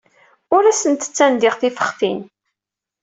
Ur 0.55 0.63
asent-ttandiɣ 0.65 1.53
tifextin. 1.55 2.19